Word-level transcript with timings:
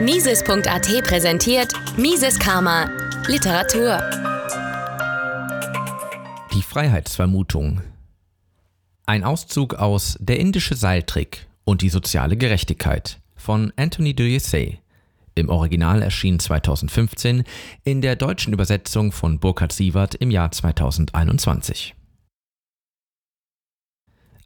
Mises.at 0.00 1.04
präsentiert 1.04 1.74
Mises 1.98 2.38
Karma 2.38 2.88
Literatur. 3.28 4.00
Die 6.54 6.62
Freiheitsvermutung. 6.62 7.82
Ein 9.04 9.24
Auszug 9.24 9.74
aus 9.74 10.16
Der 10.18 10.40
indische 10.40 10.74
Seiltrick 10.74 11.48
und 11.64 11.82
die 11.82 11.90
soziale 11.90 12.38
Gerechtigkeit 12.38 13.20
von 13.36 13.74
Anthony 13.76 14.14
Duyessey. 14.14 14.78
Im 15.34 15.50
Original 15.50 16.00
erschien 16.00 16.40
2015, 16.40 17.44
in 17.84 18.00
der 18.00 18.16
deutschen 18.16 18.54
Übersetzung 18.54 19.12
von 19.12 19.38
Burkhard 19.38 19.72
Sievert 19.72 20.14
im 20.14 20.30
Jahr 20.30 20.50
2021. 20.50 21.94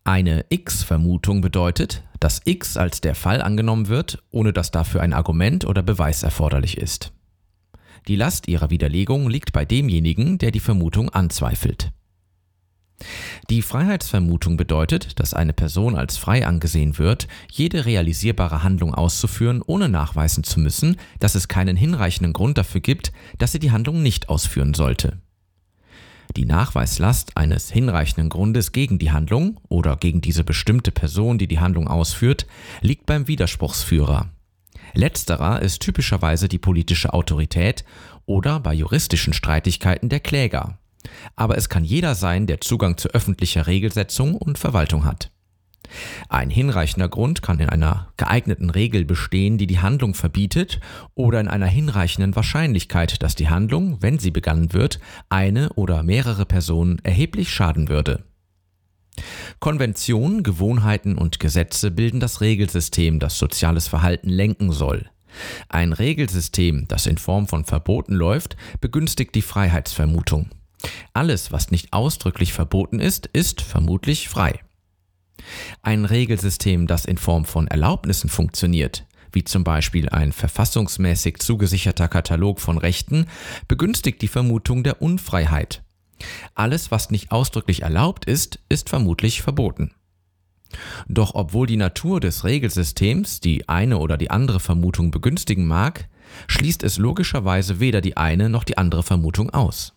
Eine 0.02 0.46
X-Vermutung 0.48 1.41
bedeutet, 1.41 2.02
dass 2.25 2.41
X 2.46 2.79
als 2.79 3.02
der 3.02 3.14
Fall 3.14 3.43
angenommen 3.43 3.88
wird, 3.88 4.22
ohne 4.30 4.54
dass 4.54 4.70
dafür 4.70 5.02
ein 5.02 5.12
Argument 5.12 5.66
oder 5.66 5.82
Beweis 5.82 6.23
erforderlich 6.23 6.78
ist. 6.78 7.12
Die 8.09 8.16
Last 8.16 8.48
ihrer 8.48 8.70
Widerlegung 8.70 9.28
liegt 9.28 9.52
bei 9.52 9.66
demjenigen, 9.66 10.38
der 10.38 10.50
die 10.50 10.60
Vermutung 10.60 11.10
anzweifelt. 11.10 11.92
Die 13.50 13.60
Freiheitsvermutung 13.60 14.56
bedeutet, 14.56 15.20
dass 15.20 15.34
eine 15.34 15.52
Person 15.52 15.97
als 15.97 16.16
frei 16.16 16.47
angesehen 16.47 16.97
wird, 16.97 17.28
jede 17.52 17.84
realisierbare 17.84 18.62
Handlung 18.62 18.95
auszuführen, 18.95 19.61
ohne 19.61 19.91
nachweisen 19.91 20.45
zu 20.45 20.61
müssen, 20.61 20.97
dass 21.20 21.34
es 21.34 21.48
keinen 21.48 21.77
hinreichenden 21.77 22.33
Grund 22.33 22.56
dafür 22.56 22.80
gibt, 22.80 23.12
dass 23.36 23.52
sie 23.52 23.59
die 23.59 23.70
Handlung 23.70 24.02
nicht 24.02 24.30
ausführen 24.30 24.72
sollte. 24.72 25.19
Die 26.37 26.46
Nachweislast 26.46 27.37
eines 27.37 27.70
hinreichenden 27.70 28.28
Grundes 28.28 28.73
gegen 28.73 28.98
die 28.98 29.12
Handlung 29.12 29.60
oder 29.69 29.96
gegen 29.96 30.20
diese 30.20 30.45
bestimmte 30.45 30.91
Person, 30.91 31.38
die 31.38 31.47
die 31.47 31.60
Handlung 31.60 31.88
ausführt, 31.88 32.47
liegt 32.80 33.06
beim 33.06 33.28
Widerspruchsführer. 33.28 34.30
Letzterer 34.95 35.60
ist 35.62 35.80
typischerweise 35.80 36.48
die 36.48 36.59
politische 36.59 37.12
Autorität 37.12 37.84
oder 38.27 38.61
bei 38.61 38.75
juristischen 38.75 39.33
Streitigkeiten 39.33 40.08
der 40.08 40.20
Kläger. 40.20 40.78
Aber 41.36 41.58
es 41.58 41.69
kann 41.69 41.84
jeder 41.84 42.14
sein, 42.14 42.47
der 42.47 42.61
Zugang 42.61 42.97
zu 42.97 43.08
öffentlicher 43.08 43.67
Regelsetzung 43.67 44.34
und 44.34 44.58
Verwaltung 44.58 45.05
hat. 45.05 45.30
Ein 46.28 46.50
hinreichender 46.50 47.09
Grund 47.09 47.42
kann 47.42 47.61
in 47.61 47.69
einer 47.69 48.09
geeigneten 48.17 48.70
Regel 48.70 49.05
bestehen, 49.05 49.59
die 49.59 49.67
die 49.67 49.81
Handlung 49.81 50.14
verbietet, 50.14 50.81
oder 51.14 51.41
in 51.41 51.48
einer 51.48 51.67
hinreichenden 51.67 52.34
Wahrscheinlichkeit, 52.36 53.23
dass 53.23 53.34
die 53.34 53.48
Handlung, 53.48 53.98
wenn 54.01 54.19
sie 54.19 54.31
begangen 54.31 54.73
wird, 54.73 55.01
eine 55.28 55.73
oder 55.75 56.03
mehrere 56.03 56.47
Personen 56.47 56.98
erheblich 57.05 57.51
schaden 57.51 57.89
würde. 57.89 58.25
Konventionen, 59.61 60.42
Gewohnheiten 60.42 61.17
und 61.17 61.39
Gesetze 61.39 61.91
bilden 61.91 62.20
das 62.20 62.41
Regelsystem, 62.41 63.20
das 63.20 63.39
soziales 63.39 63.89
Verhalten 63.89 64.29
lenken 64.29 64.73
soll. 64.73 65.08
Ein 65.69 65.92
Regelsystem, 65.92 66.86
das 66.89 67.06
in 67.06 67.19
Form 67.19 67.47
von 67.48 67.64
Verboten 67.64 68.14
läuft, 68.14 68.56
begünstigt 68.81 69.34
die 69.34 69.42
Freiheitsvermutung. 69.42 70.51
Alles, 71.12 71.51
was 71.51 71.70
nicht 71.70 71.92
ausdrücklich 71.92 72.53
verboten 72.53 73.01
ist, 73.01 73.27
ist 73.33 73.62
vermutlich 73.62 74.29
frei. 74.29 74.61
Ein 75.82 76.04
Regelsystem, 76.04 76.86
das 76.86 77.04
in 77.04 77.18
Form 77.18 77.44
von 77.44 77.66
Erlaubnissen 77.68 78.28
funktioniert, 78.28 79.06
wie 79.32 79.44
zum 79.44 79.64
Beispiel 79.64 80.08
ein 80.08 80.32
verfassungsmäßig 80.32 81.38
zugesicherter 81.38 82.08
Katalog 82.08 82.60
von 82.60 82.78
Rechten, 82.78 83.27
begünstigt 83.68 84.22
die 84.22 84.28
Vermutung 84.28 84.84
der 84.84 85.02
Unfreiheit. 85.02 85.82
Alles, 86.55 86.90
was 86.90 87.10
nicht 87.10 87.32
ausdrücklich 87.32 87.82
erlaubt 87.82 88.24
ist, 88.24 88.60
ist 88.68 88.88
vermutlich 88.88 89.42
verboten. 89.42 89.92
Doch 91.08 91.34
obwohl 91.34 91.66
die 91.66 91.77
Natur 91.77 92.20
des 92.20 92.44
Regelsystems 92.44 93.40
die 93.40 93.68
eine 93.68 93.98
oder 93.98 94.16
die 94.16 94.30
andere 94.30 94.60
Vermutung 94.60 95.10
begünstigen 95.10 95.66
mag, 95.66 96.08
schließt 96.48 96.82
es 96.82 96.98
logischerweise 96.98 97.80
weder 97.80 98.00
die 98.00 98.16
eine 98.16 98.48
noch 98.48 98.64
die 98.64 98.78
andere 98.78 99.02
Vermutung 99.02 99.50
aus. 99.50 99.94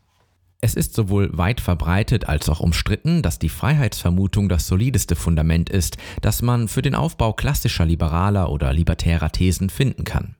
Es 0.59 0.73
ist 0.73 0.95
sowohl 0.95 1.37
weit 1.37 1.61
verbreitet 1.61 2.27
als 2.27 2.49
auch 2.49 2.59
umstritten, 2.59 3.21
dass 3.21 3.37
die 3.37 3.49
Freiheitsvermutung 3.49 4.49
das 4.49 4.65
solideste 4.65 5.15
Fundament 5.15 5.69
ist, 5.69 5.97
das 6.21 6.41
man 6.41 6.67
für 6.67 6.81
den 6.81 6.95
Aufbau 6.95 7.33
klassischer 7.33 7.85
liberaler 7.85 8.49
oder 8.51 8.73
libertärer 8.73 9.31
Thesen 9.31 9.69
finden 9.69 10.03
kann. 10.03 10.35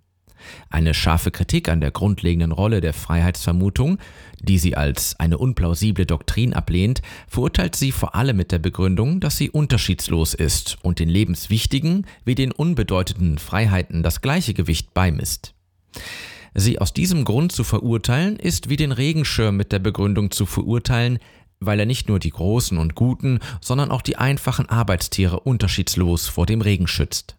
Eine 0.70 0.94
scharfe 0.94 1.30
Kritik 1.30 1.70
an 1.70 1.82
der 1.82 1.92
grundlegenden 1.92 2.52
Rolle 2.52 2.82
der 2.82 2.94
Freiheitsvermutung, 2.94 4.00
die 4.40 4.58
sie 4.58 4.76
als 4.76 5.20
eine 5.20 5.38
unplausible 5.38 6.06
Doktrin 6.06 6.54
ablehnt, 6.54 7.02
verurteilt 7.28 7.76
sie 7.76 7.92
vor 7.92 8.16
allem 8.16 8.38
mit 8.38 8.52
der 8.52 8.60
Begründung, 8.60 9.20
dass 9.20 9.38
sie 9.38 9.50
unterschiedslos 9.50 10.34
ist 10.34 10.78
und 10.82 11.00
den 11.00 11.10
lebenswichtigen 11.10 12.08
wie 12.26 12.36
den 12.36 12.52
unbedeutenden 12.52 13.38
Freiheiten 13.38 14.04
das 14.04 14.22
gleiche 14.22 14.54
Gewicht 14.54 14.94
beimisst. 14.94 15.54
Sie 16.54 16.80
aus 16.80 16.94
diesem 16.94 17.26
Grund 17.26 17.52
zu 17.52 17.64
verurteilen, 17.64 18.38
ist 18.38 18.70
wie 18.70 18.76
den 18.76 18.92
Regenschirm 18.92 19.56
mit 19.56 19.72
der 19.72 19.80
Begründung 19.80 20.32
zu 20.32 20.46
verurteilen, 20.46 21.20
weil 21.60 21.80
er 21.80 21.86
nicht 21.86 22.08
nur 22.08 22.20
die 22.20 22.30
Großen 22.30 22.78
und 22.78 22.96
Guten, 22.96 23.40
sondern 23.62 23.92
auch 23.92 24.02
die 24.02 24.18
einfachen 24.18 24.70
Arbeitstiere 24.70 25.40
unterschiedslos 25.40 26.28
vor 26.28 26.46
dem 26.46 26.62
Regen 26.62 26.88
schützt. 26.88 27.36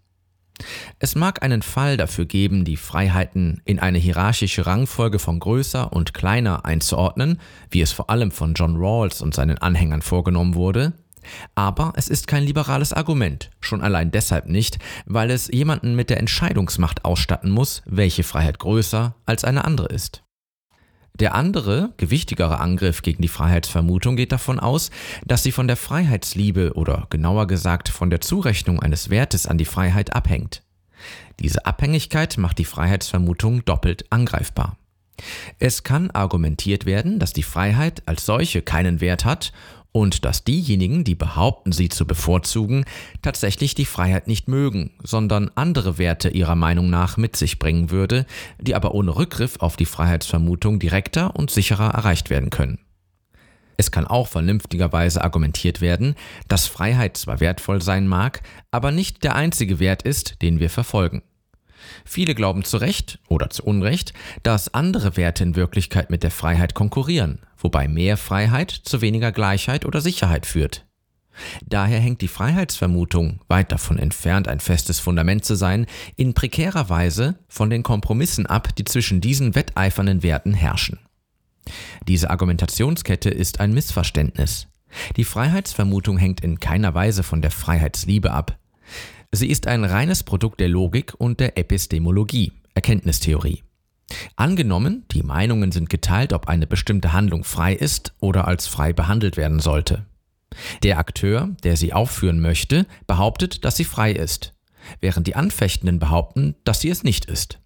Es 0.98 1.14
mag 1.14 1.42
einen 1.42 1.62
Fall 1.62 1.97
dafür 1.97 2.26
geben, 2.26 2.64
die 2.64 2.76
Freiheiten 2.76 3.62
in 3.64 3.78
eine 3.78 3.98
hierarchische 3.98 4.66
Rangfolge 4.66 5.20
von 5.20 5.38
größer 5.38 5.92
und 5.92 6.14
kleiner 6.14 6.64
einzuordnen, 6.64 7.38
wie 7.70 7.80
es 7.80 7.92
vor 7.92 8.10
allem 8.10 8.32
von 8.32 8.54
John 8.54 8.76
Rawls 8.76 9.22
und 9.22 9.34
seinen 9.34 9.58
Anhängern 9.58 10.02
vorgenommen 10.02 10.54
wurde, 10.54 10.94
aber 11.55 11.93
es 11.97 12.09
ist 12.09 12.27
kein 12.27 12.43
liberales 12.43 12.93
Argument, 12.93 13.50
schon 13.61 13.81
allein 13.81 14.11
deshalb 14.11 14.47
nicht, 14.49 14.78
weil 15.06 15.31
es 15.31 15.49
jemanden 15.49 15.94
mit 15.94 16.11
der 16.11 16.19
Entscheidungsmacht 16.19 17.05
ausstatten 17.05 17.50
muss, 17.50 17.83
welche 17.87 18.22
Freiheit 18.22 18.59
größer 18.59 19.15
als 19.27 19.44
eine 19.44 19.65
andere 19.65 19.89
ist. 19.89 20.22
Der 21.19 21.34
andere, 21.34 21.93
gewichtigere 21.97 22.61
Angriff 22.61 23.03
gegen 23.03 23.22
die 23.22 23.28
Freiheitsvermutung 23.28 24.15
geht 24.15 24.31
davon 24.31 24.61
aus, 24.61 24.91
dass 25.27 25.43
sie 25.43 25.50
von 25.50 25.66
der 25.66 25.77
Freiheitsliebe 25.77 26.75
oder 26.75 27.09
genauer 27.11 27.49
gesagt 27.49 27.89
von 27.89 28.09
der 28.09 28.21
Zurechnung 28.21 28.81
eines 28.81 29.10
Wertes 29.10 29.47
an 29.47 29.59
die 29.59 29.65
Freiheit 29.65 30.15
abhängt. 30.15 30.62
Diese 31.41 31.66
Abhängigkeit 31.66 32.39
macht 32.39 32.59
die 32.59 32.65
Freiheitsvermutung 32.65 33.65
doppelt 33.65 34.05
angreifbar. 34.10 34.77
Es 35.59 35.83
kann 35.83 36.12
argumentiert 36.12 36.87
werden, 36.87 37.19
dass 37.19 37.33
die 37.33 37.43
Freiheit 37.43 38.03
als 38.06 38.25
solche 38.25 38.62
keinen 38.62 39.00
Wert 39.00 39.25
hat 39.25 39.53
und 39.98 40.25
dass 40.25 40.44
diejenigen, 40.44 41.03
die 41.03 41.16
behaupten, 41.16 41.72
sie 41.72 41.88
zu 41.88 42.06
bevorzugen, 42.06 42.84
tatsächlich 43.20 43.75
die 43.75 43.84
Freiheit 43.84 44.28
nicht 44.28 44.47
mögen, 44.47 44.92
sondern 45.03 45.50
andere 45.56 45.98
Werte 45.98 46.28
ihrer 46.28 46.54
Meinung 46.54 46.88
nach 46.88 47.16
mit 47.16 47.34
sich 47.34 47.59
bringen 47.59 47.91
würde, 47.91 48.25
die 48.60 48.76
aber 48.76 48.94
ohne 48.94 49.16
Rückgriff 49.16 49.56
auf 49.59 49.76
die 49.76 49.86
Freiheitsvermutung 49.86 50.78
direkter 50.78 51.34
und 51.34 51.50
sicherer 51.50 51.91
erreicht 51.91 52.31
werden 52.31 52.50
können. 52.50 52.78
Es 53.76 53.91
kann 53.91 54.06
auch 54.06 54.28
vernünftigerweise 54.28 55.22
argumentiert 55.22 55.81
werden, 55.81 56.15
dass 56.47 56.69
Freiheit 56.69 57.16
zwar 57.16 57.41
wertvoll 57.41 57.82
sein 57.82 58.06
mag, 58.06 58.42
aber 58.70 58.92
nicht 58.92 59.25
der 59.25 59.34
einzige 59.34 59.80
Wert 59.80 60.03
ist, 60.03 60.42
den 60.42 60.60
wir 60.60 60.70
verfolgen. 60.70 61.22
Viele 62.05 62.34
glauben 62.34 62.65
zu 62.65 62.77
Recht 62.77 63.19
oder 63.28 63.50
zu 63.50 63.65
Unrecht, 63.65 64.12
dass 64.43 64.75
andere 64.75 65.16
Werte 65.16 65.44
in 65.44 65.56
Wirklichkeit 65.56 66.11
mit 66.11 66.22
der 66.22 66.31
Freiheit 66.31 66.75
konkurrieren, 66.75 67.41
wobei 67.56 67.89
mehr 67.89 68.16
Freiheit 68.16 68.71
zu 68.71 69.00
weniger 69.00 69.33
Gleichheit 69.33 69.84
oder 69.84 70.00
Sicherheit 70.00 70.47
führt. 70.47 70.84
Daher 71.65 72.00
hängt 72.00 72.21
die 72.21 72.28
Freiheitsvermutung, 72.28 73.41
weit 73.49 73.71
davon 73.71 73.99
entfernt 73.99 74.49
ein 74.49 74.61
festes 74.61 74.99
Fundament 74.99 75.44
zu 75.44 75.55
sein, 75.55 75.87
in 76.16 76.34
prekärer 76.34 76.89
Weise 76.89 77.39
von 77.49 77.71
den 77.71 77.83
Kompromissen 77.83 78.47
ab, 78.47 78.75
die 78.77 78.84
zwischen 78.84 79.21
diesen 79.21 79.55
wetteifernden 79.55 80.22
Werten 80.22 80.55
herrschen. 80.55 80.99
Diese 82.06 82.31
Argumentationskette 82.31 83.31
ist 83.31 83.60
ein 83.60 83.72
Missverständnis. 83.72 84.69
Die 85.16 85.25
Freiheitsvermutung 85.25 86.16
hängt 86.16 86.41
in 86.41 86.60
keiner 86.60 86.95
Weise 86.95 87.22
von 87.22 87.43
der 87.43 87.50
Freiheitsliebe 87.50 88.33
ab. 88.33 88.59
Sie 89.31 89.49
ist 89.49 89.66
ein 89.66 89.84
reines 89.84 90.22
Produkt 90.22 90.59
der 90.59 90.71
Logik 90.71 91.12
und 91.19 91.39
der 91.39 91.59
Epistemologie, 91.59 92.53
Erkenntnistheorie. 92.75 93.63
Angenommen, 94.36 95.04
die 95.10 95.22
Meinungen 95.22 95.71
sind 95.71 95.91
geteilt, 95.91 96.33
ob 96.33 96.48
eine 96.48 96.66
bestimmte 96.66 97.13
Handlung 97.13 97.45
frei 97.45 97.75
ist 97.75 98.15
oder 98.21 98.48
als 98.48 98.66
frei 98.66 98.95
behandelt 98.95 99.36
werden 99.36 99.60
sollte. 99.60 100.07
Der 100.83 100.98
Akteur, 100.98 101.51
der 101.63 101.77
sie 101.77 101.92
aufführen 101.92 102.41
möchte, 102.41 102.86
behauptet, 103.07 103.66
dass 103.66 103.77
sie 103.77 103.84
frei 103.84 104.13
ist, 104.13 104.54
während 105.01 105.27
die 105.27 105.36
Anfechtenden 105.36 105.98
behaupten, 105.98 106.54
dass 106.65 106.81
sie 106.81 106.89
es 106.89 107.04
nicht 107.04 107.27
ist. 107.27 107.60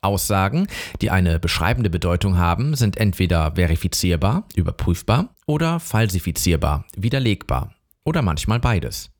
Aussagen, 0.00 0.68
die 1.02 1.10
eine 1.10 1.38
beschreibende 1.38 1.90
Bedeutung 1.90 2.38
haben, 2.38 2.74
sind 2.76 2.96
entweder 2.96 3.52
verifizierbar, 3.56 4.48
überprüfbar 4.54 5.34
oder 5.46 5.80
falsifizierbar, 5.80 6.86
widerlegbar 6.96 7.74
oder 8.04 8.22
manchmal 8.22 8.60
beides. 8.60 9.13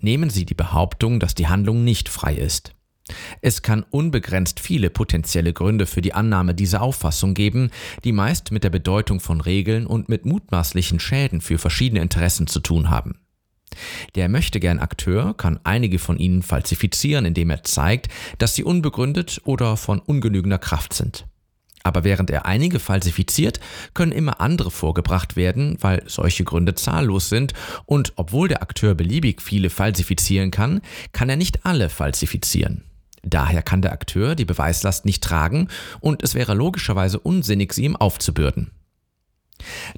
Nehmen 0.00 0.30
Sie 0.30 0.46
die 0.46 0.54
Behauptung, 0.54 1.20
dass 1.20 1.34
die 1.34 1.48
Handlung 1.48 1.84
nicht 1.84 2.08
frei 2.08 2.34
ist. 2.34 2.74
Es 3.40 3.62
kann 3.62 3.84
unbegrenzt 3.90 4.60
viele 4.60 4.90
potenzielle 4.90 5.52
Gründe 5.52 5.86
für 5.86 6.02
die 6.02 6.12
Annahme 6.12 6.54
dieser 6.54 6.82
Auffassung 6.82 7.34
geben, 7.34 7.70
die 8.04 8.12
meist 8.12 8.50
mit 8.50 8.64
der 8.64 8.70
Bedeutung 8.70 9.20
von 9.20 9.40
Regeln 9.40 9.86
und 9.86 10.08
mit 10.08 10.26
mutmaßlichen 10.26 11.00
Schäden 11.00 11.40
für 11.40 11.58
verschiedene 11.58 12.02
Interessen 12.02 12.46
zu 12.46 12.60
tun 12.60 12.90
haben. 12.90 13.20
Der 14.14 14.28
möchtegern 14.28 14.78
Akteur 14.78 15.36
kann 15.36 15.60
einige 15.64 15.98
von 15.98 16.18
ihnen 16.18 16.42
falsifizieren, 16.42 17.24
indem 17.24 17.50
er 17.50 17.64
zeigt, 17.64 18.08
dass 18.38 18.54
sie 18.54 18.64
unbegründet 18.64 19.40
oder 19.44 19.76
von 19.76 20.00
ungenügender 20.00 20.58
Kraft 20.58 20.94
sind. 20.94 21.26
Aber 21.88 22.04
während 22.04 22.28
er 22.28 22.44
einige 22.44 22.80
falsifiziert, 22.80 23.60
können 23.94 24.12
immer 24.12 24.42
andere 24.42 24.70
vorgebracht 24.70 25.36
werden, 25.36 25.78
weil 25.80 26.02
solche 26.04 26.44
Gründe 26.44 26.74
zahllos 26.74 27.30
sind 27.30 27.54
und 27.86 28.12
obwohl 28.16 28.46
der 28.46 28.60
Akteur 28.60 28.94
beliebig 28.94 29.40
viele 29.40 29.70
falsifizieren 29.70 30.50
kann, 30.50 30.82
kann 31.12 31.30
er 31.30 31.36
nicht 31.36 31.64
alle 31.64 31.88
falsifizieren. 31.88 32.84
Daher 33.22 33.62
kann 33.62 33.80
der 33.80 33.92
Akteur 33.92 34.34
die 34.34 34.44
Beweislast 34.44 35.06
nicht 35.06 35.24
tragen 35.24 35.68
und 36.00 36.22
es 36.22 36.34
wäre 36.34 36.52
logischerweise 36.52 37.18
unsinnig, 37.18 37.72
sie 37.72 37.84
ihm 37.84 37.96
aufzubürden. 37.96 38.70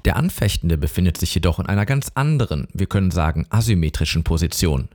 Der 0.05 0.15
Anfechtende 0.15 0.77
befindet 0.77 1.17
sich 1.17 1.35
jedoch 1.35 1.59
in 1.59 1.65
einer 1.65 1.85
ganz 1.85 2.13
anderen, 2.15 2.69
wir 2.71 2.87
können 2.87 3.11
sagen 3.11 3.47
asymmetrischen 3.49 4.23
Position. 4.23 4.87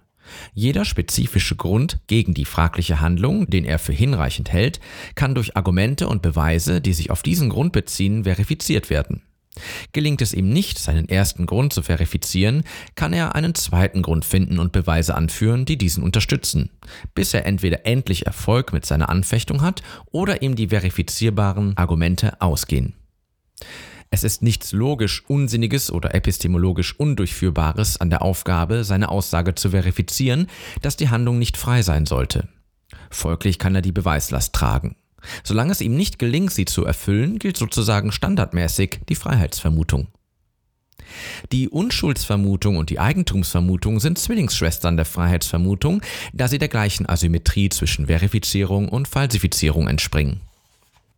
Jeder 0.54 0.84
spezifische 0.84 1.56
Grund 1.56 2.00
gegen 2.06 2.34
die 2.34 2.44
fragliche 2.44 3.00
Handlung, 3.00 3.48
den 3.48 3.64
er 3.64 3.78
für 3.78 3.92
hinreichend 3.92 4.52
hält, 4.52 4.80
kann 5.14 5.34
durch 5.34 5.56
Argumente 5.56 6.08
und 6.08 6.22
Beweise, 6.22 6.80
die 6.80 6.92
sich 6.92 7.10
auf 7.10 7.22
diesen 7.22 7.48
Grund 7.48 7.72
beziehen, 7.72 8.24
verifiziert 8.24 8.90
werden. 8.90 9.22
Gelingt 9.92 10.20
es 10.20 10.34
ihm 10.34 10.50
nicht, 10.50 10.78
seinen 10.78 11.08
ersten 11.08 11.46
Grund 11.46 11.72
zu 11.72 11.82
verifizieren, 11.82 12.64
kann 12.94 13.12
er 13.12 13.34
einen 13.34 13.54
zweiten 13.54 14.02
Grund 14.02 14.24
finden 14.24 14.58
und 14.58 14.72
Beweise 14.72 15.14
anführen, 15.14 15.64
die 15.64 15.78
diesen 15.78 16.02
unterstützen, 16.02 16.70
bis 17.14 17.32
er 17.32 17.46
entweder 17.46 17.86
endlich 17.86 18.26
Erfolg 18.26 18.72
mit 18.72 18.84
seiner 18.84 19.08
Anfechtung 19.08 19.62
hat 19.62 19.82
oder 20.10 20.42
ihm 20.42 20.56
die 20.56 20.68
verifizierbaren 20.68 21.76
Argumente 21.76 22.40
ausgehen. 22.40 22.94
Es 24.16 24.24
ist 24.24 24.40
nichts 24.40 24.72
logisch 24.72 25.22
Unsinniges 25.28 25.92
oder 25.92 26.14
epistemologisch 26.14 26.98
Undurchführbares 26.98 28.00
an 28.00 28.08
der 28.08 28.22
Aufgabe, 28.22 28.82
seine 28.82 29.10
Aussage 29.10 29.54
zu 29.54 29.72
verifizieren, 29.72 30.46
dass 30.80 30.96
die 30.96 31.10
Handlung 31.10 31.38
nicht 31.38 31.58
frei 31.58 31.82
sein 31.82 32.06
sollte. 32.06 32.48
Folglich 33.10 33.58
kann 33.58 33.74
er 33.74 33.82
die 33.82 33.92
Beweislast 33.92 34.54
tragen. 34.54 34.96
Solange 35.44 35.70
es 35.70 35.82
ihm 35.82 35.98
nicht 35.98 36.18
gelingt, 36.18 36.50
sie 36.50 36.64
zu 36.64 36.86
erfüllen, 36.86 37.38
gilt 37.38 37.58
sozusagen 37.58 38.10
standardmäßig 38.10 39.00
die 39.06 39.16
Freiheitsvermutung. 39.16 40.06
Die 41.52 41.68
Unschuldsvermutung 41.68 42.78
und 42.78 42.88
die 42.88 42.98
Eigentumsvermutung 42.98 44.00
sind 44.00 44.18
Zwillingsschwestern 44.18 44.96
der 44.96 45.04
Freiheitsvermutung, 45.04 46.00
da 46.32 46.48
sie 46.48 46.56
der 46.56 46.68
gleichen 46.68 47.06
Asymmetrie 47.06 47.68
zwischen 47.68 48.06
Verifizierung 48.06 48.88
und 48.88 49.08
Falsifizierung 49.08 49.88
entspringen. 49.88 50.40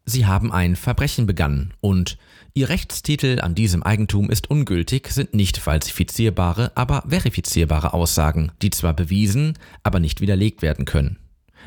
Sie 0.04 0.26
haben 0.26 0.50
ein 0.50 0.74
Verbrechen 0.74 1.26
begangen 1.26 1.74
und 1.80 2.18
Ihr 2.58 2.70
Rechtstitel 2.70 3.40
an 3.40 3.54
diesem 3.54 3.84
Eigentum 3.84 4.30
ist 4.30 4.50
ungültig, 4.50 5.10
sind 5.12 5.32
nicht 5.32 5.58
falsifizierbare, 5.58 6.72
aber 6.74 7.04
verifizierbare 7.08 7.94
Aussagen, 7.94 8.50
die 8.62 8.70
zwar 8.70 8.94
bewiesen, 8.94 9.56
aber 9.84 10.00
nicht 10.00 10.20
widerlegt 10.20 10.60
werden 10.60 10.84
können. 10.84 11.20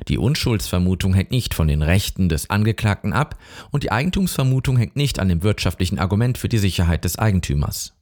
Die 0.09 0.17
Unschuldsvermutung 0.17 1.13
hängt 1.13 1.31
nicht 1.31 1.53
von 1.53 1.69
den 1.69 1.81
Rechten 1.81 2.27
des 2.27 2.49
Angeklagten 2.49 3.13
ab 3.13 3.37
und 3.71 3.83
die 3.83 3.91
Eigentumsvermutung 3.93 4.75
hängt 4.75 4.97
nicht 4.97 5.19
an 5.19 5.29
dem 5.29 5.43
wirtschaftlichen 5.43 5.97
Argument 5.97 6.37
für 6.37 6.49
die 6.49 6.57
Sicherheit 6.57 7.05
des 7.05 7.17
Eigentümers. 7.17 7.93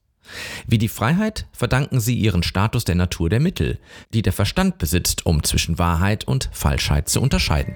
Wie 0.66 0.80
die 0.80 0.88
Freiheit 0.88 1.46
verdanken 1.52 2.00
sie 2.00 2.16
ihren 2.16 2.42
Status 2.42 2.86
der 2.86 2.96
Natur 2.96 3.30
der 3.30 3.40
Mittel, 3.40 3.78
die 4.16 4.24
der 4.24 4.34
Verstand 4.34 4.80
besitzt, 4.80 5.28
um 5.28 5.44
zwischen 5.44 5.78
Wahrheit 5.78 6.28
und 6.28 6.50
Falschheit 6.54 7.08
zu 7.08 7.22
unterscheiden. 7.22 7.76